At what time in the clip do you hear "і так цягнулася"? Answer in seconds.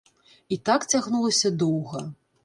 0.55-1.51